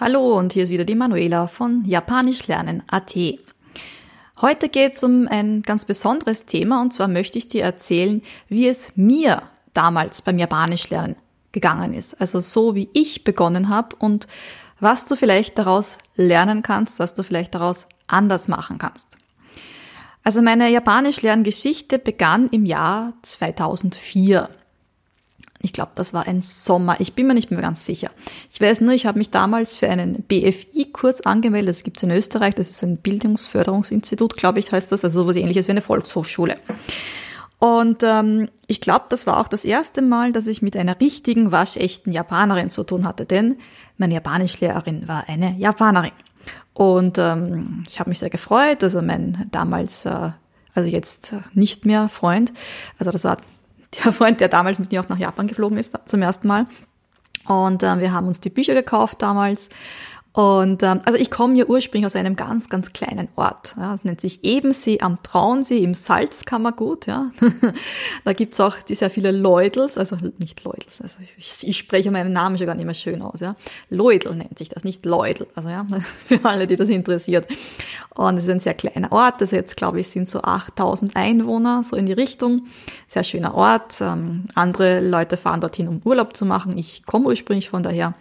[0.00, 3.14] Hallo und hier ist wieder die Manuela von japanischlernen.at.
[4.40, 8.66] Heute geht es um ein ganz besonderes Thema und zwar möchte ich dir erzählen, wie
[8.66, 9.42] es mir
[9.74, 11.16] damals beim Japanischlernen
[11.52, 12.18] gegangen ist.
[12.18, 14.26] Also so wie ich begonnen habe und
[14.78, 19.18] was du vielleicht daraus lernen kannst, was du vielleicht daraus anders machen kannst.
[20.24, 24.48] Also meine Japanisch-Lerngeschichte begann im Jahr 2004.
[25.62, 26.96] Ich glaube, das war ein Sommer.
[27.00, 28.10] Ich bin mir nicht mehr ganz sicher.
[28.50, 31.68] Ich weiß nur, ich habe mich damals für einen BFI-Kurs angemeldet.
[31.76, 32.54] Das gibt es in Österreich.
[32.54, 35.04] Das ist ein Bildungsförderungsinstitut, glaube ich, heißt das.
[35.04, 36.56] Also sowas ähnliches wie eine Volkshochschule.
[37.58, 41.52] Und ähm, ich glaube, das war auch das erste Mal, dass ich mit einer richtigen,
[41.52, 43.26] waschechten Japanerin zu tun hatte.
[43.26, 43.56] Denn
[43.98, 46.12] meine Japanischlehrerin war eine Japanerin.
[46.72, 48.82] Und ähm, ich habe mich sehr gefreut.
[48.82, 50.30] Also mein damals, äh,
[50.74, 52.54] also jetzt nicht mehr Freund,
[52.98, 53.36] also das war
[53.98, 56.66] der Freund, der damals mit mir auch nach Japan geflogen ist zum ersten Mal.
[57.46, 59.70] Und äh, wir haben uns die Bücher gekauft damals
[60.32, 63.74] und ähm, also ich komme ja ursprünglich aus einem ganz, ganz kleinen Ort.
[63.76, 67.06] Ja, das nennt sich Ebensee am Traunsee im Salzkammergut.
[67.06, 67.32] Ja.
[68.24, 72.32] da gibt's auch die sehr viele Leudels, also nicht Leudels, also ich, ich spreche meinen
[72.32, 73.40] Namen schon gar nicht mehr schön aus.
[73.40, 73.56] Ja.
[73.88, 75.48] Leudel nennt sich das, nicht Leudel.
[75.56, 75.84] Also ja,
[76.24, 77.48] für alle, die das interessiert.
[78.14, 81.82] Und es ist ein sehr kleiner Ort, also jetzt glaube ich sind so 8000 Einwohner,
[81.82, 82.68] so in die Richtung.
[83.08, 84.00] Sehr schöner Ort.
[84.00, 86.78] Ähm, andere Leute fahren dorthin, um Urlaub zu machen.
[86.78, 88.14] Ich komme ursprünglich von daher.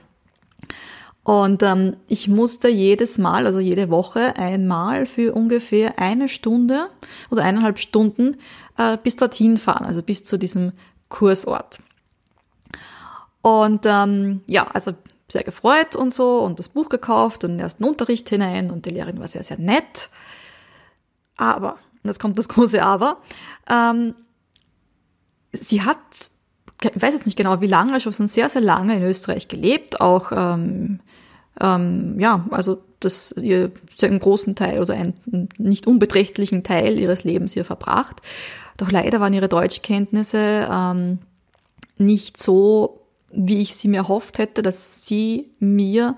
[1.23, 6.87] Und ähm, ich musste jedes Mal, also jede Woche einmal für ungefähr eine Stunde
[7.29, 8.37] oder eineinhalb Stunden
[8.77, 10.71] äh, bis dorthin fahren, also bis zu diesem
[11.09, 11.79] Kursort.
[13.41, 14.93] Und ähm, ja, also
[15.31, 18.91] sehr gefreut und so und das Buch gekauft und den ersten Unterricht hinein und die
[18.91, 20.09] Lehrerin war sehr, sehr nett.
[21.37, 23.21] Aber, jetzt kommt das große Aber,
[23.69, 24.15] ähm,
[25.51, 26.31] sie hat,
[26.81, 30.31] ich weiß jetzt nicht genau wie lange, schon sehr, sehr lange in Österreich gelebt, auch
[30.33, 30.99] ähm,
[31.59, 37.53] ähm, ja, also das ihr einen großen Teil oder einen nicht unbeträchtlichen Teil ihres Lebens
[37.53, 38.21] hier verbracht.
[38.77, 41.19] Doch leider waren ihre Deutschkenntnisse ähm,
[41.97, 43.01] nicht so,
[43.31, 46.15] wie ich sie mir erhofft hätte, dass sie mir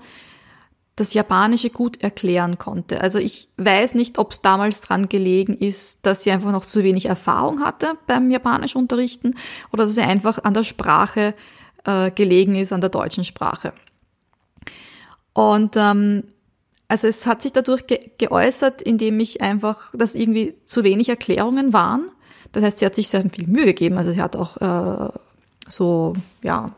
[0.96, 3.00] das Japanische gut erklären konnte.
[3.00, 6.84] Also ich weiß nicht, ob es damals dran gelegen ist, dass sie einfach noch zu
[6.84, 9.34] wenig Erfahrung hatte beim Japanisch unterrichten
[9.72, 11.34] oder dass sie einfach an der Sprache
[11.84, 13.72] äh, gelegen ist, an der deutschen Sprache.
[15.32, 16.24] Und ähm,
[16.88, 21.72] also es hat sich dadurch ge geäußert, indem ich einfach, dass irgendwie zu wenig Erklärungen
[21.72, 22.10] waren.
[22.52, 23.96] Das heißt, sie hat sich sehr viel Mühe gegeben.
[23.96, 25.10] Also sie hat auch äh,
[25.68, 26.74] so, ja,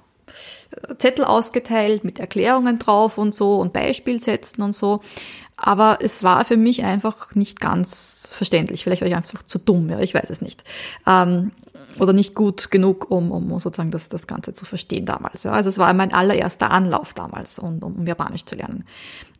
[0.99, 5.01] Zettel ausgeteilt mit Erklärungen drauf und so und Beispielsätzen und so.
[5.57, 8.83] Aber es war für mich einfach nicht ganz verständlich.
[8.83, 10.65] Vielleicht war ich einfach zu dumm, ja, ich weiß es nicht.
[11.07, 11.53] Ähm,
[12.01, 15.45] oder nicht gut genug, um, um sozusagen das, das Ganze zu verstehen damals.
[15.45, 15.53] Ja.
[15.53, 18.85] Also es war mein allererster Anlauf damals, um, um Japanisch zu lernen.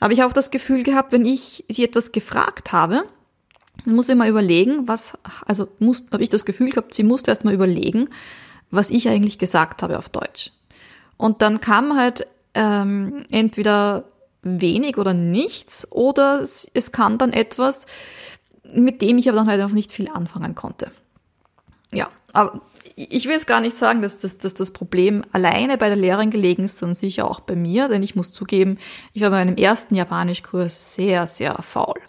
[0.01, 3.05] Aber ich habe auch das Gefühl gehabt, wenn ich sie etwas gefragt habe,
[3.85, 5.69] dann muss ich mal überlegen, was, also
[6.13, 8.09] habe ich das Gefühl gehabt, sie musste erst mal überlegen,
[8.71, 10.53] was ich eigentlich gesagt habe auf Deutsch.
[11.25, 14.05] Und dann kam halt ähm, entweder
[14.43, 17.87] wenig oder nichts oder es kam dann etwas,
[18.75, 20.91] mit dem ich aber dann halt einfach nicht viel anfangen konnte.
[21.95, 22.61] Ja, aber
[22.95, 26.29] ich will jetzt gar nicht sagen, dass das, dass das Problem alleine bei der Lehrerin
[26.29, 28.77] gelegen ist, sondern sicher auch bei mir, denn ich muss zugeben,
[29.15, 32.03] ich war bei meinem ersten Japanischkurs sehr, sehr faul.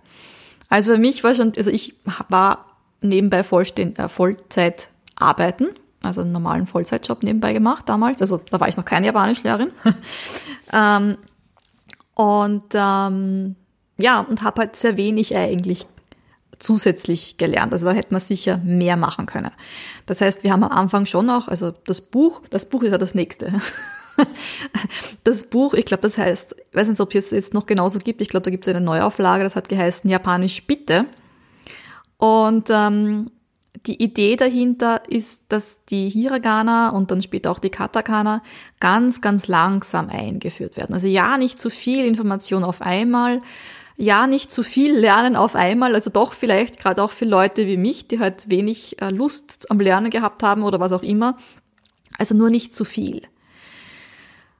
[0.68, 1.96] Also für mich war schon, also ich
[2.28, 2.66] war
[3.00, 5.70] nebenbei äh, Vollzeit arbeiten,
[6.06, 8.22] also einen normalen Vollzeitjob nebenbei gemacht damals.
[8.22, 9.72] Also da war ich noch keine Japanischlehrerin.
[10.74, 11.18] ähm,
[12.14, 13.56] und ähm,
[13.98, 15.88] ja, und habe halt sehr wenig eigentlich
[16.60, 17.74] zusätzlich gelernt.
[17.74, 19.52] Also da hätte man sicher mehr machen können.
[20.06, 22.98] Das heißt, wir haben am Anfang schon auch, also das Buch, das Buch ist ja
[22.98, 23.54] das nächste.
[25.25, 28.22] Das Buch, ich glaube, das heißt, ich weiß nicht, ob es jetzt noch genauso gibt,
[28.22, 31.06] ich glaube, da gibt es eine Neuauflage, das hat geheißen Japanisch Bitte.
[32.18, 33.31] Und ähm,
[33.86, 38.42] die Idee dahinter ist, dass die Hiragana und dann später auch die Katakana
[38.80, 40.94] ganz, ganz langsam eingeführt werden.
[40.94, 43.42] Also ja, nicht zu viel Information auf einmal,
[43.98, 47.77] ja, nicht zu viel lernen auf einmal, also doch vielleicht gerade auch für Leute wie
[47.77, 51.38] mich, die halt wenig äh, Lust am Lernen gehabt haben oder was auch immer.
[52.18, 53.22] Also nur nicht zu viel.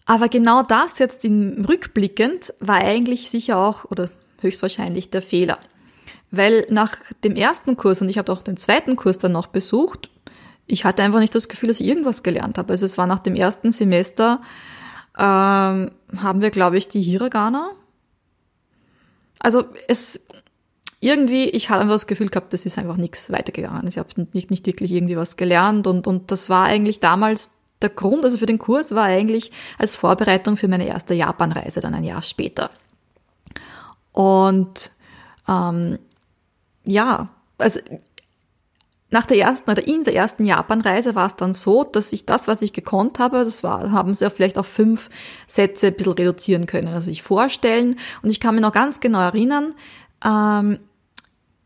[0.06, 4.09] Aber genau das jetzt im rückblickend war eigentlich sicher auch oder
[4.39, 5.59] höchstwahrscheinlich der Fehler.
[6.31, 10.10] Weil nach dem ersten Kurs und ich habe auch den zweiten Kurs dann noch besucht,
[10.68, 12.74] ich hatte einfach nicht das Gefühl, dass ich irgendwas gelernt habe.
[12.74, 14.42] Also es war nach dem ersten Semester,
[15.18, 17.72] ähm, haben wir, glaube ich, die Hiragana
[19.45, 20.25] also es
[21.01, 23.88] irgendwie, ich habe einfach das Gefühl gehabt, das ist einfach nichts weitergegangen.
[23.88, 27.89] Ich habe nicht, nicht wirklich irgendwie was gelernt und, und das war eigentlich damals der
[27.89, 32.04] Grund, also für den Kurs, war eigentlich als Vorbereitung für meine erste Japanreise dann ein
[32.04, 32.72] Jahr später.
[34.13, 34.89] Und
[35.48, 36.00] ähm,
[36.85, 37.79] ja, also
[39.11, 42.47] nach der ersten oder in der ersten Japanreise war es dann so, dass ich das,
[42.47, 45.09] was ich gekonnt habe, das war, haben sie ja vielleicht auf fünf
[45.47, 46.87] Sätze ein bisschen reduzieren können.
[46.87, 47.97] Also sich vorstellen.
[48.23, 49.73] Und ich kann mich noch ganz genau erinnern,
[50.23, 50.79] ähm,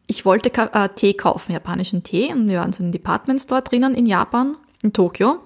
[0.06, 2.33] ich wollte äh, Tee kaufen, japanischen Tee.
[2.33, 5.39] Und wir waren so ein Department Store drinnen in Japan, in Tokio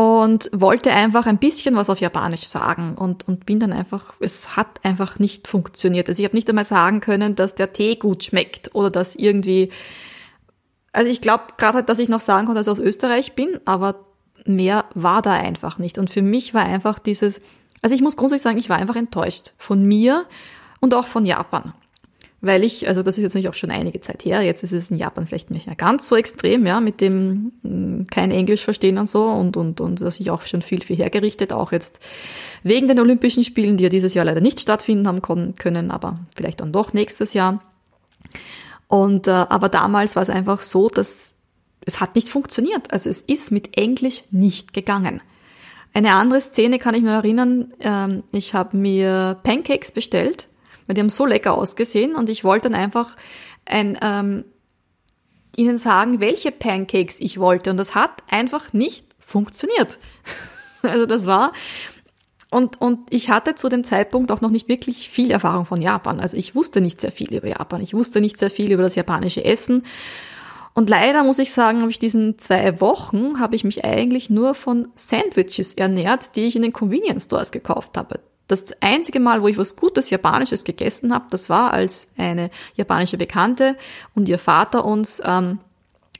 [0.00, 4.56] und wollte einfach ein bisschen was auf Japanisch sagen und, und bin dann einfach, es
[4.56, 6.08] hat einfach nicht funktioniert.
[6.08, 9.68] Also ich habe nicht einmal sagen können, dass der Tee gut schmeckt oder dass irgendwie,
[10.94, 13.60] also ich glaube gerade, halt, dass ich noch sagen konnte, dass ich aus Österreich bin,
[13.66, 14.06] aber
[14.46, 15.98] mehr war da einfach nicht.
[15.98, 17.42] Und für mich war einfach dieses,
[17.82, 20.24] also ich muss grundsätzlich sagen, ich war einfach enttäuscht von mir
[20.80, 21.74] und auch von Japan
[22.42, 24.90] weil ich, also das ist jetzt natürlich auch schon einige Zeit her, jetzt ist es
[24.90, 28.98] in Japan vielleicht nicht mehr ganz so extrem, ja, mit dem hm, kein Englisch verstehen
[28.98, 32.00] und so und, und, und dass ich auch schon viel, viel hergerichtet, auch jetzt
[32.62, 35.20] wegen den Olympischen Spielen, die ja dieses Jahr leider nicht stattfinden haben
[35.56, 37.58] können, aber vielleicht dann doch nächstes Jahr.
[38.88, 41.34] Und, äh, aber damals war es einfach so, dass
[41.86, 42.92] es hat nicht funktioniert.
[42.92, 45.22] Also es ist mit Englisch nicht gegangen.
[45.92, 50.46] Eine andere Szene kann ich mir erinnern, ähm, ich habe mir Pancakes bestellt
[50.90, 53.14] weil die haben so lecker ausgesehen und ich wollte dann einfach
[53.64, 54.44] ein, ähm,
[55.54, 60.00] ihnen sagen, welche Pancakes ich wollte und das hat einfach nicht funktioniert.
[60.82, 61.52] also das war
[62.50, 66.18] und, und ich hatte zu dem Zeitpunkt auch noch nicht wirklich viel Erfahrung von Japan.
[66.18, 67.80] Also ich wusste nicht sehr viel über Japan.
[67.80, 69.84] Ich wusste nicht sehr viel über das japanische Essen.
[70.74, 74.54] Und leider muss ich sagen, habe ich diesen zwei Wochen, habe ich mich eigentlich nur
[74.54, 78.18] von Sandwiches ernährt, die ich in den Convenience Stores gekauft habe.
[78.50, 83.16] Das einzige Mal, wo ich was Gutes Japanisches gegessen habe, das war, als eine japanische
[83.16, 83.76] Bekannte
[84.16, 85.60] und ihr Vater uns ähm,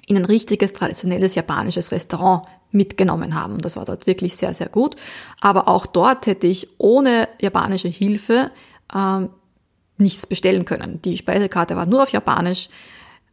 [0.06, 3.58] in ein richtiges traditionelles japanisches Restaurant mitgenommen haben.
[3.58, 4.94] Das war dort wirklich sehr, sehr gut.
[5.40, 8.52] Aber auch dort hätte ich ohne japanische Hilfe
[8.94, 9.30] ähm,
[9.96, 11.02] nichts bestellen können.
[11.02, 12.68] Die Speisekarte war nur auf Japanisch.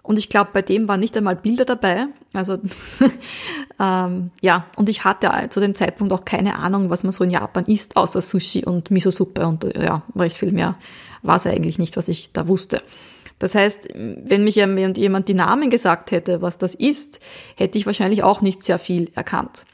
[0.08, 2.08] Und ich glaube, bei dem waren nicht einmal Bilder dabei.
[2.34, 2.60] Also
[3.80, 7.30] ähm, ja, und ich hatte zu dem Zeitpunkt auch keine Ahnung, was man so in
[7.30, 9.46] Japan isst, außer Sushi und Miso-Suppe.
[9.46, 10.76] Und ja, recht viel mehr
[11.24, 12.82] war es eigentlich nicht, was ich da wusste.
[13.38, 17.20] Das heißt, wenn mich jemand die Namen gesagt hätte, was das ist,
[17.58, 19.66] hätte ich wahrscheinlich auch nicht sehr viel erkannt.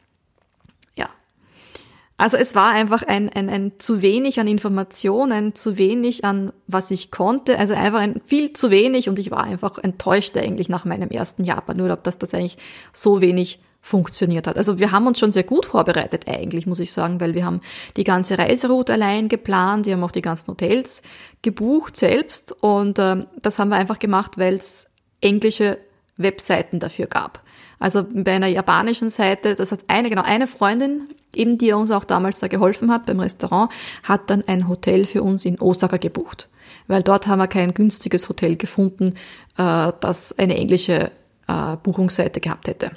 [2.17, 6.91] Also es war einfach ein, ein, ein zu wenig an Informationen, zu wenig an was
[6.91, 10.85] ich konnte, also einfach ein viel zu wenig und ich war einfach enttäuscht eigentlich nach
[10.85, 12.57] meinem ersten Japan-Urlaub, dass das eigentlich
[12.91, 14.57] so wenig funktioniert hat.
[14.57, 17.59] Also wir haben uns schon sehr gut vorbereitet eigentlich, muss ich sagen, weil wir haben
[17.97, 21.01] die ganze Reiseroute allein geplant, wir haben auch die ganzen Hotels
[21.41, 25.79] gebucht selbst und äh, das haben wir einfach gemacht, weil es englische
[26.15, 27.42] Webseiten dafür gab.
[27.83, 32.05] Also bei einer japanischen Seite, das hat eine, genau, eine Freundin eben die uns auch
[32.05, 33.71] damals da geholfen hat beim Restaurant,
[34.03, 36.47] hat dann ein Hotel für uns in Osaka gebucht.
[36.87, 39.15] Weil dort haben wir kein günstiges Hotel gefunden,
[39.57, 41.11] äh, das eine englische
[41.47, 42.91] äh, Buchungsseite gehabt hätte.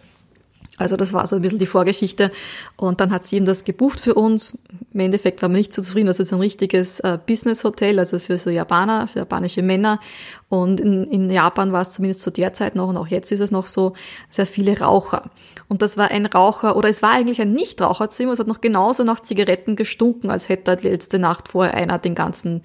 [0.76, 2.30] Also das war so ein bisschen die Vorgeschichte.
[2.76, 4.58] Und dann hat sie eben das gebucht für uns.
[4.92, 6.06] Im Endeffekt waren wir nicht so zufrieden.
[6.06, 10.00] Das ist ein richtiges äh, Business-Hotel, also für so Japaner, für japanische Männer.
[10.48, 13.40] Und in, in Japan war es zumindest zu der Zeit noch und auch jetzt ist
[13.40, 13.94] es noch so,
[14.30, 15.30] sehr viele Raucher.
[15.68, 18.32] Und das war ein Raucher, oder es war eigentlich ein Nichtraucherzimmer.
[18.32, 22.14] Es hat noch genauso nach Zigaretten gestunken, als hätte die letzte Nacht vorher einer den
[22.14, 22.62] ganzen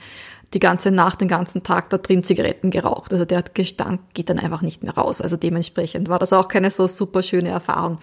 [0.54, 3.14] die ganze Nacht, den ganzen Tag da drin Zigaretten geraucht.
[3.14, 5.22] Also der Gestank geht dann einfach nicht mehr raus.
[5.22, 8.00] Also dementsprechend war das auch keine so super schöne Erfahrung.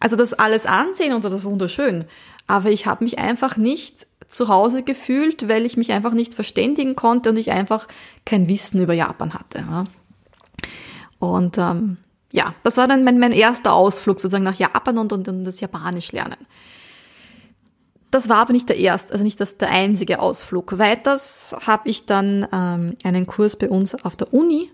[0.00, 2.04] Also das alles ansehen und so, das ist wunderschön.
[2.46, 6.96] Aber ich habe mich einfach nicht zu Hause gefühlt, weil ich mich einfach nicht verständigen
[6.96, 7.86] konnte und ich einfach
[8.24, 9.64] kein Wissen über Japan hatte.
[11.18, 11.98] Und ähm,
[12.30, 15.60] ja, das war dann mein, mein erster Ausflug sozusagen nach Japan und, und, und das
[15.60, 16.36] Japanisch lernen.
[18.10, 20.78] Das war aber nicht der erste, also nicht das der einzige Ausflug.
[20.78, 24.70] Weiters habe ich dann ähm, einen Kurs bei uns auf der Uni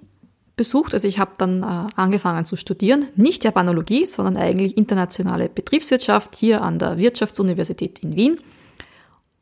[0.57, 0.95] besucht.
[0.95, 6.63] Also ich habe dann äh, angefangen zu studieren, nicht Japanologie, sondern eigentlich internationale Betriebswirtschaft hier
[6.63, 8.39] an der Wirtschaftsuniversität in Wien.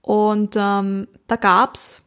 [0.00, 2.02] Und ähm, da gab's,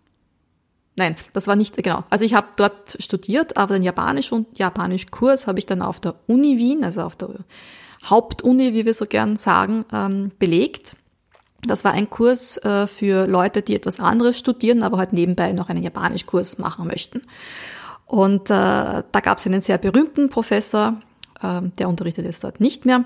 [0.95, 2.03] nein, das war nicht genau.
[2.09, 6.15] Also ich habe dort studiert, aber den Japanisch und Japanisch-Kurs habe ich dann auf der
[6.27, 7.29] Uni Wien, also auf der
[8.05, 10.97] Hauptuni, wie wir so gern sagen, ähm, belegt.
[11.67, 15.69] Das war ein Kurs äh, für Leute, die etwas anderes studieren, aber halt nebenbei noch
[15.69, 17.21] einen Japanischkurs machen möchten.
[18.05, 21.01] Und äh, da gab es einen sehr berühmten Professor,
[21.41, 23.05] äh, der unterrichtet jetzt dort nicht mehr.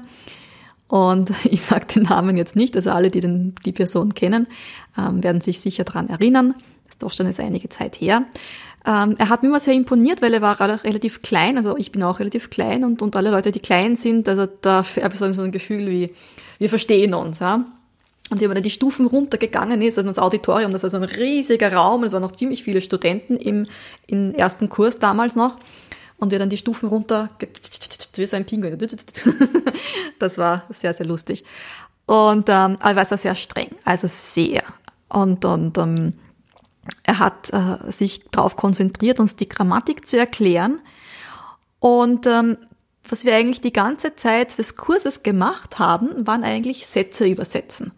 [0.87, 4.47] Und ich sage den Namen jetzt nicht, also alle, die den, die Person kennen,
[4.97, 6.55] ähm, werden sich sicher dran erinnern.
[6.85, 8.25] Das ist doch schon jetzt einige Zeit her.
[8.85, 12.01] Ähm, er hat mir immer sehr imponiert, weil er war relativ klein, also ich bin
[12.01, 15.41] auch relativ klein und, und alle Leute, die klein sind, also da habe ich so
[15.41, 16.15] ein Gefühl wie,
[16.59, 17.65] wir verstehen uns, ja.
[18.29, 21.03] Und wenn man dann die Stufen runtergegangen ist, also ins Auditorium, das war so ein
[21.03, 23.65] riesiger Raum, es waren noch ziemlich viele Studenten im,
[24.07, 25.57] im ersten Kurs damals noch.
[26.17, 27.29] Und wir dann die Stufen runter,
[28.15, 28.77] wie so ein Pinguin.
[30.19, 31.45] Das war sehr, sehr lustig.
[32.05, 34.63] Und ähm, aber er war sehr streng, also sehr.
[35.07, 36.13] Und, und ähm,
[37.03, 40.81] er hat äh, sich darauf konzentriert, uns die Grammatik zu erklären.
[41.79, 42.57] Und ähm,
[43.07, 47.93] was wir eigentlich die ganze Zeit des Kurses gemacht haben, waren eigentlich Sätze übersetzen.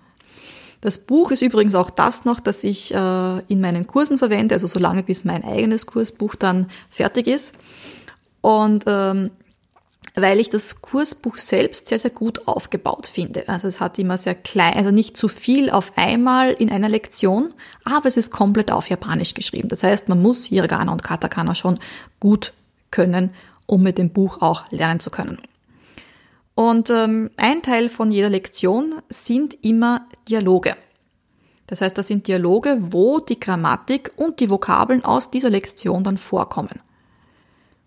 [0.82, 4.68] Das Buch ist übrigens auch das noch, das ich äh, in meinen Kursen verwende, also
[4.68, 7.54] solange bis mein eigenes Kursbuch dann fertig ist.
[8.42, 9.30] Und ähm,
[10.16, 13.48] weil ich das Kursbuch selbst sehr, sehr gut aufgebaut finde.
[13.48, 17.54] Also es hat immer sehr klein, also nicht zu viel auf einmal in einer Lektion,
[17.86, 19.70] aber es ist komplett auf Japanisch geschrieben.
[19.70, 21.80] Das heißt, man muss Hiragana und Katakana schon
[22.20, 22.54] gut
[22.90, 23.32] können,
[23.68, 25.38] um mit dem Buch auch lernen zu können.
[26.56, 30.76] Und ähm, ein Teil von jeder Lektion sind immer Dialoge.
[31.68, 36.18] Das heißt, das sind Dialoge, wo die Grammatik und die Vokabeln aus dieser Lektion dann
[36.18, 36.82] vorkommen.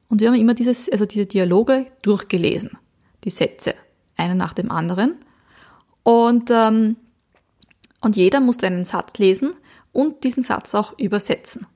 [0.09, 2.79] Und wir haben immer dieses, also diese Dialoge durchgelesen,
[3.25, 3.75] die Sätze,
[4.17, 5.17] einen nach dem anderen.
[6.03, 6.97] Und, ähm,
[8.01, 9.51] und jeder musste einen Satz lesen
[9.93, 11.67] und diesen Satz auch übersetzen.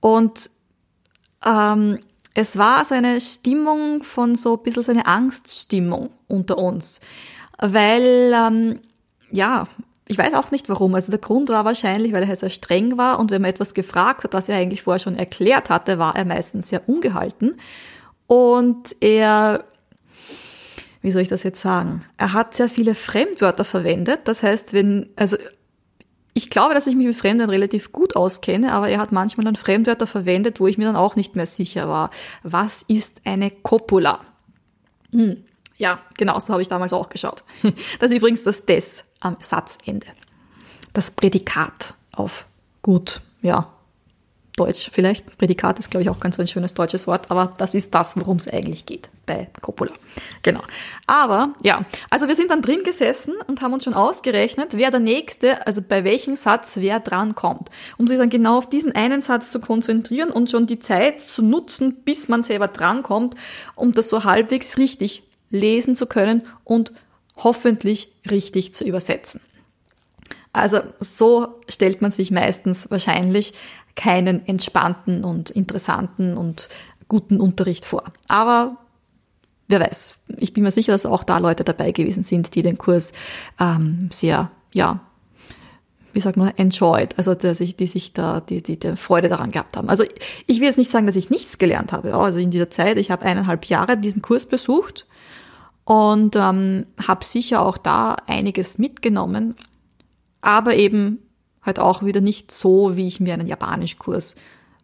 [0.00, 0.50] Und
[1.44, 2.00] ähm,
[2.34, 7.00] es war so eine Stimmung von so ein bisschen so eine Angststimmung unter uns,
[7.58, 8.80] weil, ähm,
[9.30, 9.68] ja,
[10.10, 10.96] ich weiß auch nicht warum.
[10.96, 14.24] Also der Grund war wahrscheinlich, weil er sehr streng war und wenn man etwas gefragt
[14.24, 17.60] hat, was er eigentlich vorher schon erklärt hatte, war er meistens sehr ungehalten.
[18.26, 19.62] Und er,
[21.00, 22.04] wie soll ich das jetzt sagen?
[22.16, 24.22] Er hat sehr viele Fremdwörter verwendet.
[24.24, 25.36] Das heißt, wenn, also
[26.34, 29.54] ich glaube, dass ich mich mit Fremdwörtern relativ gut auskenne, aber er hat manchmal dann
[29.54, 32.10] Fremdwörter verwendet, wo ich mir dann auch nicht mehr sicher war.
[32.42, 34.22] Was ist eine Copula?
[35.12, 35.44] Hm.
[35.80, 37.42] Ja, genau, so habe ich damals auch geschaut.
[38.00, 40.06] Das ist übrigens das des am Satzende.
[40.92, 42.44] Das Prädikat auf
[42.82, 43.66] gut, ja,
[44.56, 45.38] Deutsch vielleicht.
[45.38, 48.14] Prädikat ist, glaube ich, auch ganz so ein schönes deutsches Wort, aber das ist das,
[48.18, 49.92] worum es eigentlich geht bei Coppola.
[50.42, 50.60] Genau.
[51.06, 55.00] Aber ja, also wir sind dann drin gesessen und haben uns schon ausgerechnet, wer der
[55.00, 59.22] nächste, also bei welchem Satz wer dran kommt, um sich dann genau auf diesen einen
[59.22, 63.34] Satz zu konzentrieren und schon die Zeit zu nutzen, bis man selber drankommt,
[63.76, 66.92] um das so halbwegs richtig lesen zu können und
[67.36, 69.40] hoffentlich richtig zu übersetzen.
[70.52, 73.54] Also so stellt man sich meistens wahrscheinlich
[73.94, 76.68] keinen entspannten und interessanten und
[77.08, 78.04] guten Unterricht vor.
[78.28, 78.76] Aber
[79.68, 82.78] wer weiß, ich bin mir sicher, dass auch da Leute dabei gewesen sind, die den
[82.78, 83.12] Kurs
[83.58, 85.00] ähm, sehr, ja,
[86.12, 89.52] wie sagt man, enjoyed, also die sich, die sich da, die, die, die Freude daran
[89.52, 89.88] gehabt haben.
[89.88, 90.04] Also
[90.46, 92.14] ich will jetzt nicht sagen, dass ich nichts gelernt habe.
[92.14, 95.06] Also in dieser Zeit, ich habe eineinhalb Jahre diesen Kurs besucht
[95.90, 99.56] und ähm, habe sicher auch da einiges mitgenommen,
[100.40, 101.18] aber eben
[101.62, 104.36] halt auch wieder nicht so, wie ich mir einen Japanischkurs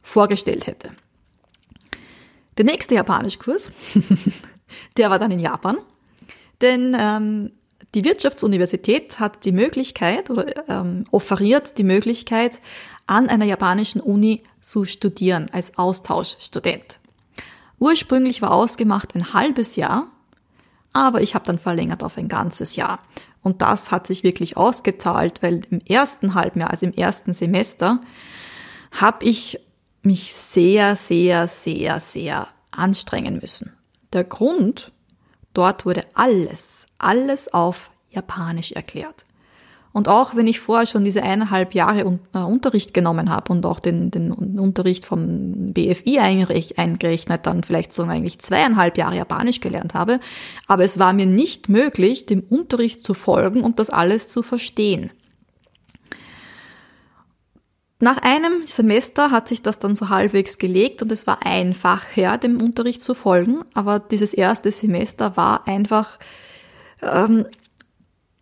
[0.02, 0.90] vorgestellt hätte.
[2.58, 3.70] Der nächste Japanischkurs,
[4.96, 5.78] der war dann in Japan,
[6.60, 7.52] denn ähm,
[7.94, 12.60] die Wirtschaftsuniversität hat die Möglichkeit oder ähm, offeriert die Möglichkeit,
[13.06, 16.98] an einer japanischen Uni zu studieren als Austauschstudent.
[17.78, 20.10] Ursprünglich war ausgemacht ein halbes Jahr,
[20.96, 23.00] aber ich habe dann verlängert auf ein ganzes Jahr.
[23.42, 28.00] Und das hat sich wirklich ausgezahlt, weil im ersten Halbjahr, also im ersten Semester,
[28.92, 29.60] habe ich
[30.02, 33.76] mich sehr, sehr, sehr, sehr anstrengen müssen.
[34.14, 34.90] Der Grund,
[35.52, 39.25] dort wurde alles, alles auf Japanisch erklärt.
[39.96, 43.80] Und auch wenn ich vorher schon diese eineinhalb Jahre äh, Unterricht genommen habe und auch
[43.80, 50.20] den, den Unterricht vom BFI eingerechnet, dann vielleicht so eigentlich zweieinhalb Jahre Japanisch gelernt habe,
[50.66, 55.12] aber es war mir nicht möglich, dem Unterricht zu folgen und das alles zu verstehen.
[57.98, 62.60] Nach einem Semester hat sich das dann so halbwegs gelegt und es war einfacher, dem
[62.60, 66.18] Unterricht zu folgen, aber dieses erste Semester war einfach,
[67.00, 67.46] ähm,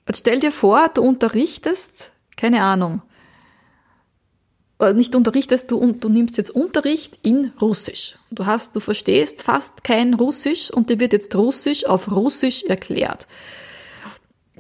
[0.06, 3.02] Jetzt stell dir vor, du unterrichtest, keine Ahnung,
[4.78, 8.16] äh, nicht unterrichtest, du, du nimmst jetzt Unterricht in Russisch.
[8.30, 13.26] Du hast, du verstehst fast kein Russisch und dir wird jetzt Russisch auf Russisch erklärt.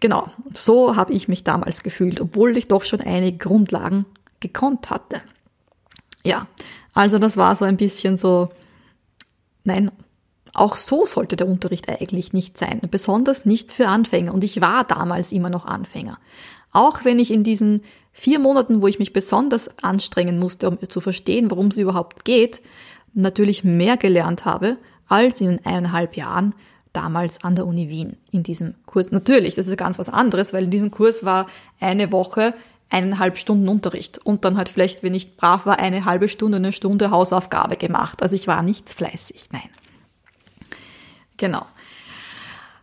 [0.00, 4.06] Genau, so habe ich mich damals gefühlt, obwohl ich doch schon einige Grundlagen
[4.40, 5.22] gekonnt hatte.
[6.24, 6.46] Ja,
[6.94, 8.50] also das war so ein bisschen so,
[9.64, 9.90] nein,
[10.54, 14.32] auch so sollte der Unterricht eigentlich nicht sein, besonders nicht für Anfänger.
[14.32, 16.18] Und ich war damals immer noch Anfänger.
[16.72, 17.82] Auch wenn ich in diesen
[18.12, 22.62] vier Monaten, wo ich mich besonders anstrengen musste, um zu verstehen, worum es überhaupt geht,
[23.12, 24.76] natürlich mehr gelernt habe
[25.08, 26.54] als in eineinhalb Jahren
[26.92, 29.10] damals an der Uni Wien in diesem Kurs.
[29.10, 31.46] Natürlich, das ist ganz was anderes, weil in diesem Kurs war
[31.80, 32.54] eine Woche
[32.90, 36.72] eineinhalb Stunden Unterricht und dann halt vielleicht, wenn ich brav war, eine halbe Stunde, eine
[36.72, 38.22] Stunde Hausaufgabe gemacht.
[38.22, 39.70] Also ich war nicht fleißig, nein.
[41.36, 41.66] Genau.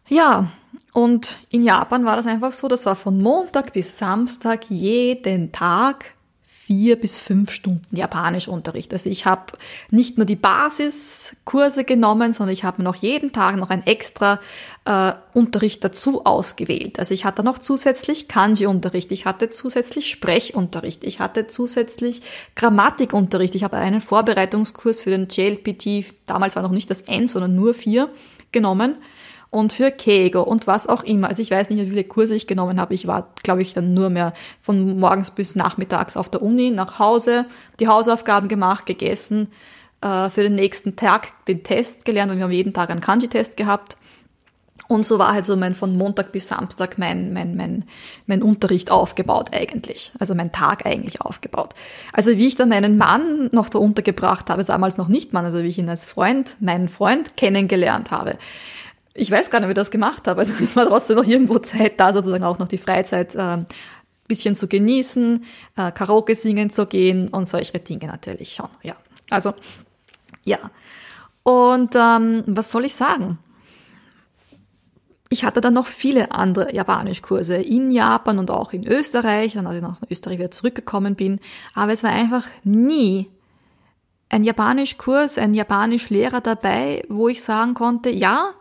[0.08, 0.52] Ja,
[0.94, 6.14] und in Japan war das einfach so, das war von Montag bis Samstag jeden Tag
[6.72, 8.94] vier bis fünf Stunden Japanischunterricht.
[8.94, 9.54] Also ich habe
[9.90, 14.40] nicht nur die Basiskurse genommen, sondern ich habe noch jeden Tag noch ein extra
[14.86, 16.98] äh, Unterricht dazu ausgewählt.
[16.98, 22.22] Also ich hatte noch zusätzlich Kanji-Unterricht, ich hatte zusätzlich Sprechunterricht, ich hatte zusätzlich
[22.56, 23.56] Grammatikunterricht.
[23.56, 27.74] Ich habe einen Vorbereitungskurs für den JLPT, damals war noch nicht das N, sondern nur
[27.74, 28.10] vier
[28.52, 28.96] genommen
[29.52, 31.28] und für Kego und was auch immer.
[31.28, 32.94] Also ich weiß nicht, wie viele Kurse ich genommen habe.
[32.94, 37.00] Ich war, glaube ich, dann nur mehr von morgens bis nachmittags auf der Uni, nach
[37.00, 37.46] Hause,
[37.80, 39.50] die Hausaufgaben gemacht, gegessen,
[40.02, 43.58] äh, für den nächsten Tag den Test gelernt und wir haben jeden Tag einen Kanji-Test
[43.58, 43.98] gehabt.
[44.92, 47.86] Und so war halt so mein von Montag bis Samstag mein, mein, mein,
[48.26, 50.12] mein Unterricht aufgebaut eigentlich.
[50.20, 51.76] Also mein Tag eigentlich aufgebaut.
[52.12, 55.64] Also wie ich dann meinen Mann noch da untergebracht habe, damals noch nicht Mann, also
[55.64, 58.38] wie ich ihn als Freund, meinen Freund kennengelernt habe
[59.14, 60.40] ich weiß gar nicht, wie ich das gemacht habe.
[60.40, 63.60] Also es war trotzdem noch irgendwo Zeit da, sozusagen auch noch die Freizeit äh,
[64.28, 65.46] bisschen zu genießen,
[65.76, 68.70] äh, Karaoke singen zu gehen und solche Dinge natürlich schon.
[68.84, 68.96] Ja,
[69.30, 69.54] also
[70.46, 70.60] ja.
[71.44, 73.40] Und ähm, was soll ich sagen?
[75.34, 79.78] Ich hatte dann noch viele andere Japanischkurse in Japan und auch in Österreich, dann als
[79.78, 81.40] ich nach Österreich wieder zurückgekommen bin.
[81.74, 83.30] Aber es war einfach nie
[84.28, 88.52] ein Japanischkurs, ein Japanischlehrer dabei, wo ich sagen konnte, ja,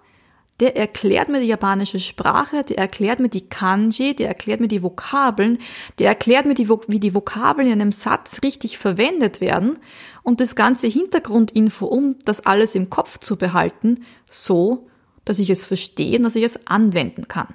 [0.60, 4.84] der erklärt mir die japanische Sprache, der erklärt mir die Kanji, der erklärt mir die
[4.84, 5.58] Vokabeln,
[5.98, 9.76] der erklärt mir, die, wie die Vokabeln in einem Satz richtig verwendet werden
[10.22, 14.86] und das ganze Hintergrundinfo, um das alles im Kopf zu behalten, so,
[15.30, 17.48] dass ich es verstehe und dass ich es anwenden kann.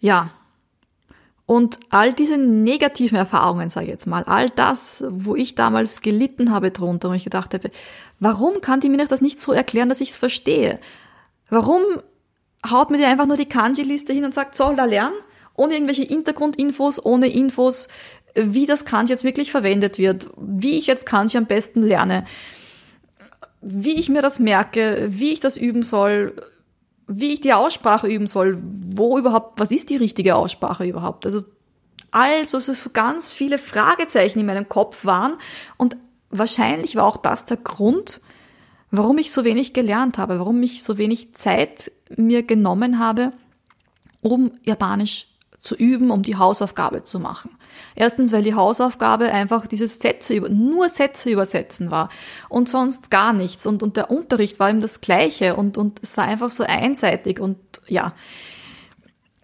[0.00, 0.30] Ja.
[1.46, 6.50] Und all diese negativen Erfahrungen, sage ich jetzt mal, all das, wo ich damals gelitten
[6.50, 7.70] habe drunter und ich gedacht habe,
[8.22, 10.78] Warum kann die mir das nicht so erklären, dass ich es verstehe?
[11.50, 11.82] Warum
[12.70, 15.16] haut mir die einfach nur die Kanji-Liste hin und sagt, soll da lernen?
[15.56, 17.88] Ohne irgendwelche Hintergrundinfos, ohne Infos,
[18.36, 22.24] wie das Kanji jetzt wirklich verwendet wird, wie ich jetzt Kanji am besten lerne,
[23.62, 26.34] wie ich mir das merke, wie ich das üben soll,
[27.06, 31.24] wie ich die Aussprache üben soll, wo überhaupt, was ist die richtige Aussprache überhaupt?
[31.26, 31.44] Also,
[32.10, 35.34] also, so ganz viele Fragezeichen in meinem Kopf waren
[35.78, 35.96] und
[36.30, 38.20] wahrscheinlich war auch das der Grund,
[38.90, 43.32] warum ich so wenig gelernt habe, warum ich so wenig Zeit mir genommen habe,
[44.20, 45.31] um Japanisch
[45.62, 47.56] zu üben, um die Hausaufgabe zu machen.
[47.94, 52.08] Erstens, weil die Hausaufgabe einfach dieses Sätze, nur Sätze übersetzen war
[52.48, 53.64] und sonst gar nichts.
[53.64, 57.38] Und, und der Unterricht war eben das Gleiche und, und es war einfach so einseitig
[57.38, 58.12] und ja.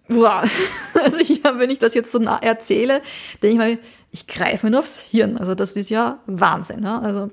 [0.09, 0.43] Wow.
[1.01, 3.01] Also ich, wenn ich das jetzt so erzähle,
[3.41, 3.77] denke ich mal,
[4.11, 5.37] ich greife mir nur aufs Hirn.
[5.37, 6.83] Also das ist ja Wahnsinn.
[6.83, 6.99] Ja?
[6.99, 7.29] Also,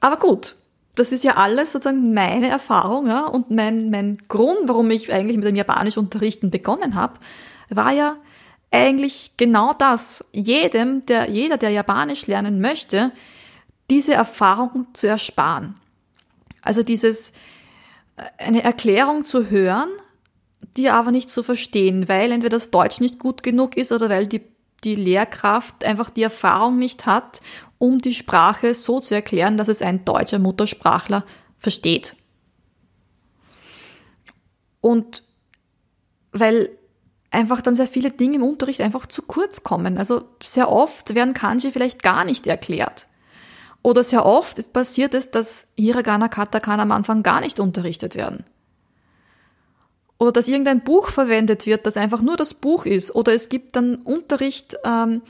[0.00, 0.56] aber gut,
[0.94, 3.26] das ist ja alles sozusagen meine Erfahrung ja?
[3.26, 7.18] und mein, mein Grund, warum ich eigentlich mit dem Japanisch unterrichten begonnen habe,
[7.70, 8.16] war ja
[8.70, 10.24] eigentlich genau das.
[10.32, 13.12] Jedem, der, jeder, der Japanisch lernen möchte,
[13.90, 15.74] diese Erfahrung zu ersparen.
[16.62, 17.30] Also dieses,
[18.16, 19.88] äh, eine Erklärung zu hören,
[20.76, 24.26] die aber nicht zu verstehen, weil entweder das Deutsch nicht gut genug ist oder weil
[24.26, 24.42] die
[24.84, 27.40] die Lehrkraft einfach die Erfahrung nicht hat,
[27.78, 31.24] um die Sprache so zu erklären, dass es ein deutscher Muttersprachler
[31.58, 32.16] versteht.
[34.80, 35.22] Und
[36.32, 36.70] weil
[37.30, 39.98] einfach dann sehr viele Dinge im Unterricht einfach zu kurz kommen.
[39.98, 43.06] Also sehr oft werden Kanji vielleicht gar nicht erklärt.
[43.82, 48.44] Oder sehr oft passiert es, dass Hiragana, Katakana am Anfang gar nicht unterrichtet werden
[50.20, 53.74] oder dass irgendein Buch verwendet wird, das einfach nur das Buch ist, oder es gibt
[53.74, 55.22] dann Unterricht, ähm,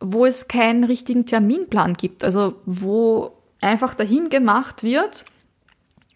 [0.00, 5.26] wo es keinen richtigen Terminplan gibt, also wo einfach dahin gemacht wird,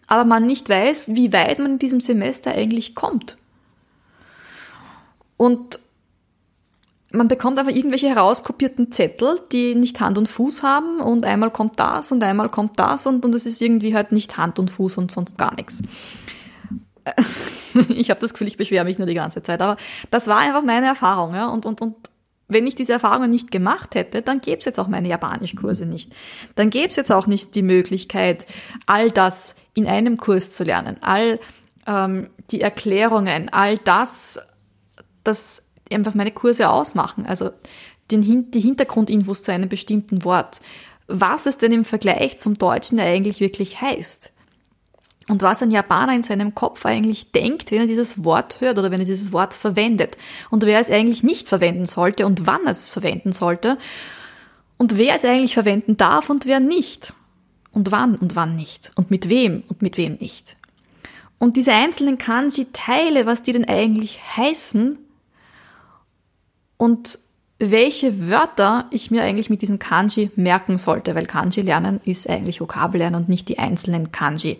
[0.07, 3.37] aber man nicht weiß, wie weit man in diesem Semester eigentlich kommt.
[5.37, 5.79] Und
[7.11, 11.79] man bekommt einfach irgendwelche herauskopierten Zettel, die nicht Hand und Fuß haben und einmal kommt
[11.79, 14.97] das und einmal kommt das und, und es ist irgendwie halt nicht Hand und Fuß
[14.97, 15.81] und sonst gar nichts.
[17.89, 19.61] ich habe das Gefühl, ich beschwere mich nur die ganze Zeit.
[19.61, 19.77] Aber
[20.11, 21.33] das war einfach meine Erfahrung.
[21.35, 21.47] Ja?
[21.47, 21.95] Und, und, und
[22.47, 26.15] wenn ich diese Erfahrungen nicht gemacht hätte, dann gäbe es jetzt auch meine Japanischkurse nicht.
[26.55, 28.45] Dann gäbe es jetzt auch nicht die Möglichkeit,
[28.85, 30.97] all das in einem Kurs zu lernen.
[31.01, 31.39] All
[31.87, 34.39] ähm, die Erklärungen, all das,
[35.27, 37.25] das einfach meine Kurse ausmachen.
[37.25, 37.51] Also
[38.11, 40.61] den, die Hintergrundinfos zu einem bestimmten Wort.
[41.07, 44.31] Was es denn im Vergleich zum Deutschen eigentlich wirklich heißt.
[45.27, 48.91] Und was ein Japaner in seinem Kopf eigentlich denkt, wenn er dieses Wort hört oder
[48.91, 50.17] wenn er dieses Wort verwendet.
[50.51, 53.77] Und wer es eigentlich nicht verwenden sollte und wann er es verwenden sollte.
[54.77, 57.13] Und wer es eigentlich verwenden darf und wer nicht.
[57.71, 58.91] Und wann und wann nicht.
[58.95, 60.57] Und mit wem und mit wem nicht.
[61.39, 64.99] Und diese einzelnen Kanji-Teile, was die denn eigentlich heißen
[66.77, 67.19] und
[67.57, 72.59] welche Wörter ich mir eigentlich mit diesen Kanji merken sollte, weil Kanji lernen ist eigentlich
[72.59, 74.59] Vokabellernen und nicht die einzelnen Kanji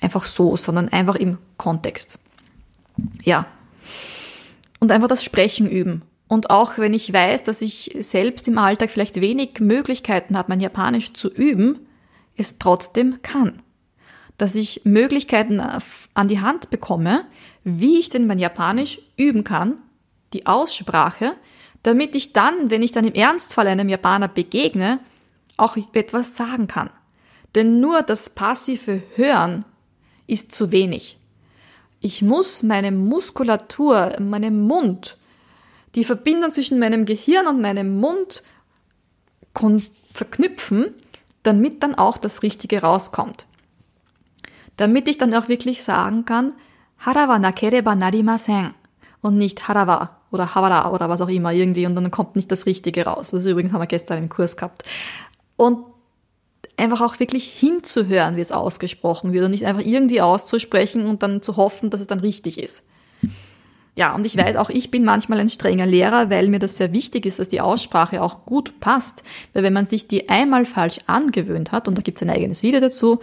[0.00, 2.18] einfach so, sondern einfach im Kontext.
[3.22, 3.46] Ja.
[4.78, 6.02] Und einfach das Sprechen üben.
[6.28, 10.60] Und auch wenn ich weiß, dass ich selbst im Alltag vielleicht wenig Möglichkeiten habe, mein
[10.60, 11.80] Japanisch zu üben,
[12.36, 13.54] es trotzdem kann.
[14.38, 17.24] Dass ich Möglichkeiten an die Hand bekomme,
[17.64, 19.82] wie ich denn mein Japanisch üben kann,
[20.32, 21.36] die Aussprache,
[21.82, 25.00] damit ich dann, wenn ich dann im Ernstfall einem Japaner begegne,
[25.56, 26.90] auch etwas sagen kann.
[27.54, 29.64] Denn nur das passive Hören
[30.26, 31.18] ist zu wenig.
[32.00, 35.16] Ich muss meine Muskulatur, meinem Mund,
[35.94, 38.42] die Verbindung zwischen meinem Gehirn und meinem Mund
[40.14, 40.94] verknüpfen,
[41.42, 43.46] damit dann auch das Richtige rauskommt.
[44.76, 46.54] Damit ich dann auch wirklich sagen kann,
[46.98, 48.74] Harawa nakereba narimasen
[49.20, 52.66] und nicht Harawa oder Hawara oder was auch immer irgendwie und dann kommt nicht das
[52.66, 53.30] Richtige raus.
[53.30, 54.82] Das übrigens haben wir gestern im Kurs gehabt.
[55.56, 55.78] Und
[56.76, 61.42] einfach auch wirklich hinzuhören, wie es ausgesprochen wird und nicht einfach irgendwie auszusprechen und dann
[61.42, 62.84] zu hoffen, dass es dann richtig ist.
[63.98, 66.92] Ja, und ich weiß, auch ich bin manchmal ein strenger Lehrer, weil mir das sehr
[66.92, 69.22] wichtig ist, dass die Aussprache auch gut passt.
[69.52, 72.62] Weil wenn man sich die einmal falsch angewöhnt hat, und da gibt es ein eigenes
[72.62, 73.20] Video dazu,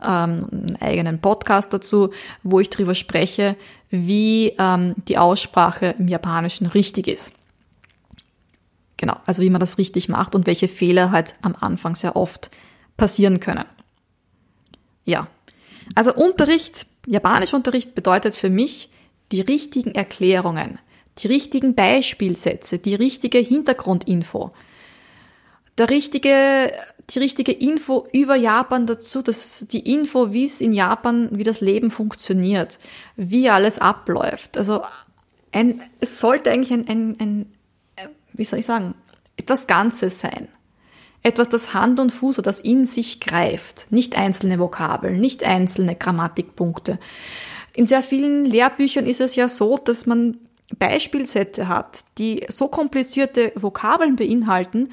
[0.00, 2.10] ähm, einen eigenen Podcast dazu,
[2.42, 3.56] wo ich darüber spreche,
[3.90, 7.32] wie ähm, die Aussprache im Japanischen richtig ist.
[8.96, 12.50] Genau, also wie man das richtig macht und welche Fehler halt am Anfang sehr oft
[12.96, 13.64] passieren können.
[15.04, 15.26] Ja,
[15.94, 18.90] also Unterricht, Japanischunterricht bedeutet für mich
[19.32, 20.78] die richtigen Erklärungen,
[21.18, 24.52] die richtigen Beispielsätze, die richtige Hintergrundinfo,
[25.80, 26.70] der richtige,
[27.08, 31.62] die richtige Info über Japan dazu, dass die Info, wie es in Japan, wie das
[31.62, 32.78] Leben funktioniert,
[33.16, 34.58] wie alles abläuft.
[34.58, 34.82] Also
[35.52, 37.46] ein, es sollte eigentlich ein, ein, ein,
[38.34, 38.94] wie soll ich sagen,
[39.38, 40.48] etwas Ganzes sein.
[41.22, 43.86] Etwas, das Hand und Fuß oder das in sich greift.
[43.90, 46.98] Nicht einzelne Vokabeln, nicht einzelne Grammatikpunkte.
[47.72, 50.36] In sehr vielen Lehrbüchern ist es ja so, dass man
[50.78, 54.90] Beispielsätze hat, die so komplizierte Vokabeln beinhalten,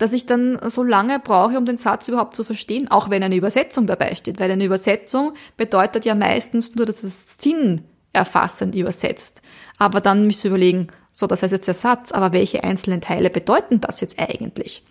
[0.00, 3.36] dass ich dann so lange brauche, um den Satz überhaupt zu verstehen, auch wenn eine
[3.36, 4.40] Übersetzung dabei steht.
[4.40, 7.82] Weil eine Übersetzung bedeutet ja meistens nur, dass es Sinn
[8.14, 9.42] erfassend übersetzt.
[9.76, 13.28] Aber dann müsst ihr überlegen, so, das heißt jetzt der Satz, aber welche einzelnen Teile
[13.28, 14.82] bedeuten das jetzt eigentlich?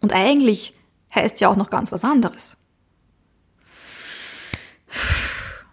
[0.00, 0.74] Und eigentlich
[1.14, 2.56] heißt ja auch noch ganz was anderes.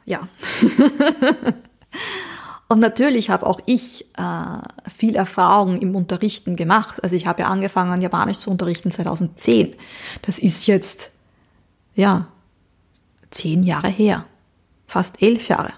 [0.06, 0.28] Ja.
[2.70, 7.04] Und natürlich habe auch ich äh, viel Erfahrung im Unterrichten gemacht.
[7.04, 9.76] Also ich habe ja angefangen, Japanisch zu unterrichten 2010.
[10.22, 11.10] Das ist jetzt,
[11.96, 12.28] ja,
[13.32, 14.26] zehn Jahre her.
[14.88, 15.74] Fast elf Jahre.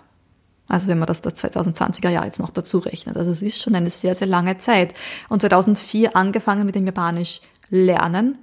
[0.68, 3.18] Also wenn man das das 2020er Jahr jetzt noch dazu rechnet.
[3.18, 4.94] Also es ist schon eine sehr, sehr lange Zeit.
[5.30, 8.38] Und 2004 angefangen mit dem Japanisch lernen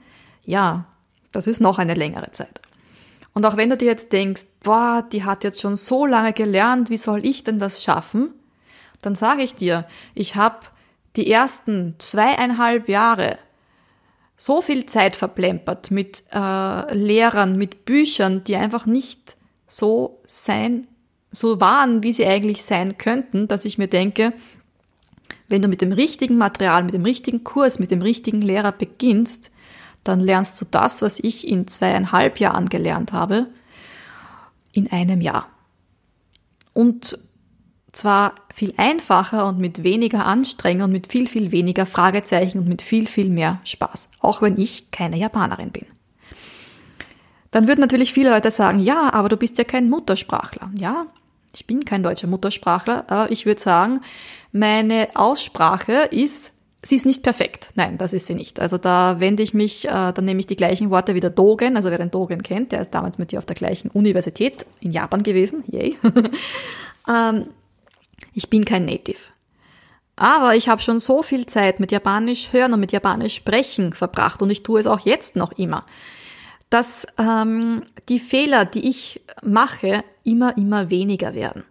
[0.48, 0.86] ja,
[1.30, 2.62] das ist noch eine längere Zeit.
[3.34, 6.88] Und auch wenn du dir jetzt denkst, boah, die hat jetzt schon so lange gelernt,
[6.88, 8.32] wie soll ich denn das schaffen?
[9.02, 10.66] Dann sage ich dir, ich habe
[11.16, 13.38] die ersten zweieinhalb Jahre
[14.36, 20.86] so viel Zeit verplempert mit äh, Lehrern, mit Büchern, die einfach nicht so sein,
[21.32, 24.32] so waren, wie sie eigentlich sein könnten, dass ich mir denke,
[25.48, 29.50] wenn du mit dem richtigen Material, mit dem richtigen Kurs, mit dem richtigen Lehrer beginnst,
[30.04, 33.48] dann lernst du das, was ich in zweieinhalb Jahren gelernt habe,
[34.72, 35.48] in einem Jahr.
[36.74, 37.18] Und
[37.98, 42.82] zwar viel einfacher und mit weniger Anstrengung und mit viel, viel weniger Fragezeichen und mit
[42.82, 44.08] viel, viel mehr Spaß.
[44.20, 45.86] Auch wenn ich keine Japanerin bin.
[47.50, 50.70] Dann würden natürlich viele Leute sagen, ja, aber du bist ja kein Muttersprachler.
[50.78, 51.06] Ja,
[51.54, 54.00] ich bin kein deutscher Muttersprachler, aber ich würde sagen,
[54.52, 57.70] meine Aussprache ist Sie ist nicht perfekt.
[57.74, 58.60] Nein, das ist sie nicht.
[58.60, 61.76] Also da wende ich mich, äh, dann nehme ich die gleichen Worte wie der Dogen.
[61.76, 64.92] Also wer den Dogen kennt, der ist damals mit dir auf der gleichen Universität in
[64.92, 65.64] Japan gewesen.
[65.66, 65.96] Yay.
[67.08, 67.48] ähm,
[68.38, 69.18] ich bin kein Native.
[70.14, 74.42] Aber ich habe schon so viel Zeit mit Japanisch hören und mit Japanisch sprechen verbracht
[74.42, 75.84] und ich tue es auch jetzt noch immer,
[76.70, 81.64] dass ähm, die Fehler, die ich mache, immer, immer weniger werden.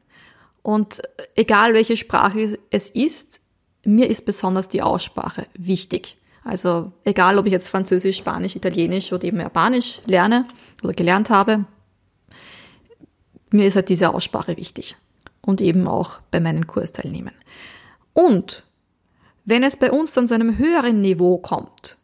[0.62, 1.02] Und
[1.36, 3.40] egal welche Sprache es ist,
[3.86, 6.18] mir ist besonders die Aussprache wichtig.
[6.44, 10.46] Also egal, ob ich jetzt Französisch, Spanisch, Italienisch oder eben Japanisch lerne
[10.84, 11.64] oder gelernt habe,
[13.52, 14.98] mir ist halt diese Aussprache wichtig.
[15.48, 17.34] Und eben auch bei meinen Kursteilnehmern.
[18.12, 18.64] Und
[19.46, 21.98] wenn es bei uns dann zu einem höheren Niveau kommt,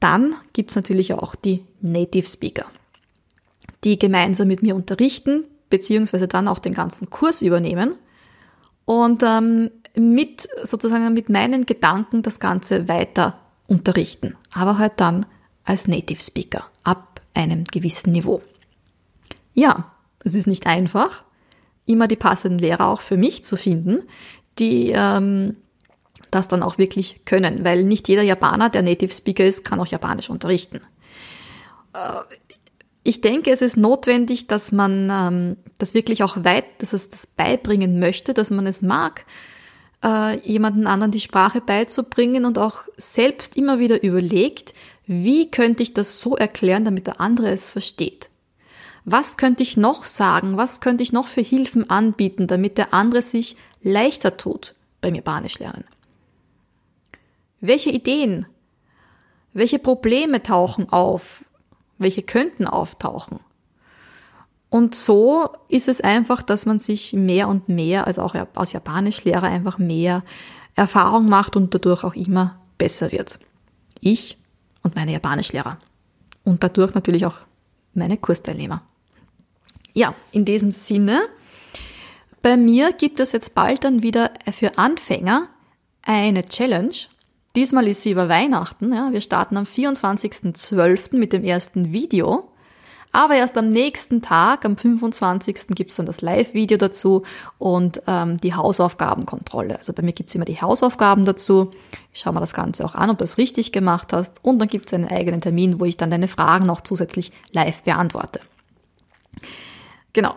[0.00, 2.64] dann gibt es natürlich auch die Native Speaker,
[3.84, 7.96] die gemeinsam mit mir unterrichten, beziehungsweise dann auch den ganzen Kurs übernehmen
[8.86, 15.26] und ähm, mit sozusagen mit meinen Gedanken das Ganze weiter unterrichten, aber halt dann
[15.64, 18.40] als Native Speaker ab einem gewissen Niveau.
[19.52, 21.23] Ja, es ist nicht einfach,
[21.86, 24.02] immer die passenden Lehrer auch für mich zu finden,
[24.58, 25.56] die ähm,
[26.30, 29.86] das dann auch wirklich können, weil nicht jeder Japaner, der Native Speaker ist, kann auch
[29.86, 30.80] Japanisch unterrichten.
[31.94, 32.22] Äh,
[33.02, 37.26] ich denke, es ist notwendig, dass man ähm, das wirklich auch weit, dass es das
[37.26, 39.26] beibringen möchte, dass man es mag,
[40.02, 44.74] äh, jemanden anderen die Sprache beizubringen und auch selbst immer wieder überlegt,
[45.06, 48.30] wie könnte ich das so erklären, damit der andere es versteht.
[49.04, 50.56] Was könnte ich noch sagen?
[50.56, 55.58] Was könnte ich noch für Hilfen anbieten, damit der andere sich leichter tut beim Japanisch
[55.58, 55.84] lernen?
[57.60, 58.46] Welche Ideen,
[59.52, 61.44] welche Probleme tauchen auf?
[61.98, 63.40] Welche könnten auftauchen?
[64.70, 69.44] Und so ist es einfach, dass man sich mehr und mehr, also auch als Japanischlehrer
[69.44, 70.24] einfach mehr
[70.74, 73.38] Erfahrung macht und dadurch auch immer besser wird.
[74.00, 74.36] Ich
[74.82, 75.78] und meine Japanischlehrer.
[76.42, 77.42] Und dadurch natürlich auch
[77.92, 78.82] meine Kursteilnehmer.
[79.94, 81.22] Ja, in diesem Sinne,
[82.42, 85.48] bei mir gibt es jetzt bald dann wieder für Anfänger
[86.02, 86.94] eine Challenge.
[87.56, 88.92] Diesmal ist sie über Weihnachten.
[88.92, 89.12] Ja.
[89.12, 91.16] Wir starten am 24.12.
[91.16, 92.50] mit dem ersten Video.
[93.12, 95.68] Aber erst am nächsten Tag, am 25.
[95.76, 97.22] gibt's dann das Live-Video dazu
[97.58, 99.78] und ähm, die Hausaufgabenkontrolle.
[99.78, 101.70] Also bei mir gibt's immer die Hausaufgaben dazu.
[102.12, 104.44] Ich schaue mir das Ganze auch an, ob du es richtig gemacht hast.
[104.44, 108.40] Und dann gibt's einen eigenen Termin, wo ich dann deine Fragen noch zusätzlich live beantworte.
[110.14, 110.36] Genau.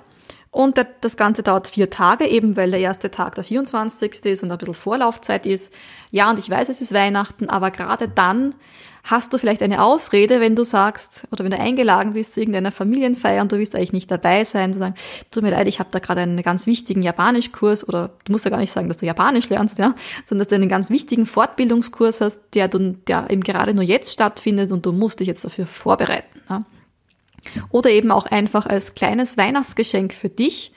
[0.52, 4.26] Und das Ganze dauert vier Tage, eben weil der erste Tag der 24.
[4.26, 5.74] ist und ein bisschen Vorlaufzeit ist.
[6.10, 8.56] Ja, und ich weiß, es ist Weihnachten, aber gerade dann
[9.04, 12.72] hast du vielleicht eine Ausrede, wenn du sagst, oder wenn du eingeladen bist zu irgendeiner
[12.72, 14.96] Familienfeier und du willst eigentlich nicht dabei sein, zu sagen,
[15.32, 18.52] tut mir leid, ich habe da gerade einen ganz wichtigen Japanischkurs, oder du musst ja
[18.52, 19.94] gar nicht sagen, dass du Japanisch lernst, ja,
[20.26, 24.12] sondern dass du einen ganz wichtigen Fortbildungskurs hast, der, du, der eben gerade nur jetzt
[24.12, 26.42] stattfindet und du musst dich jetzt dafür vorbereiten.
[26.50, 26.66] Ja.
[27.70, 30.74] Oder eben auch einfach als kleines Weihnachtsgeschenk für dich,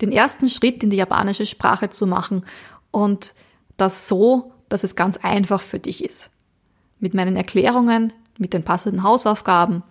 [0.00, 2.44] den ersten Schritt in die japanische Sprache zu machen
[2.90, 3.34] und
[3.76, 6.30] das so, dass es ganz einfach für dich ist.
[6.98, 9.82] Mit meinen Erklärungen, mit den passenden Hausaufgaben,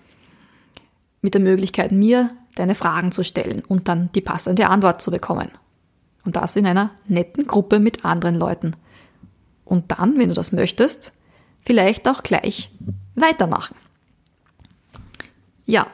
[1.22, 5.50] mit der Möglichkeit, mir deine Fragen zu stellen und dann die passende Antwort zu bekommen.
[6.26, 8.76] Und das in einer netten Gruppe mit anderen Leuten.
[9.66, 11.14] Und dann, wenn du das möchtest,
[11.62, 12.70] vielleicht auch gleich
[13.16, 13.76] weitermachen.
[15.66, 15.88] Ja,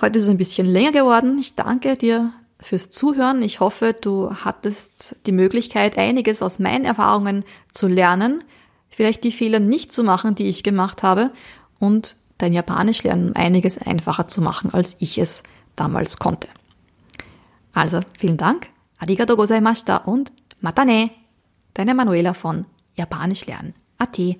[0.00, 1.36] Heute ist es ein bisschen länger geworden.
[1.38, 3.42] Ich danke dir fürs Zuhören.
[3.42, 8.42] Ich hoffe, du hattest die Möglichkeit, einiges aus meinen Erfahrungen zu lernen,
[8.88, 11.30] vielleicht die Fehler nicht zu machen, die ich gemacht habe
[11.78, 15.42] und dein Japanisch lernen einiges einfacher zu machen, als ich es
[15.76, 16.48] damals konnte.
[17.74, 18.68] Also, vielen Dank.
[18.98, 21.10] Arigato gozaimashita und mata ne.
[21.74, 23.74] Deine Manuela von Japanisch lernen.
[23.98, 24.36] Ate.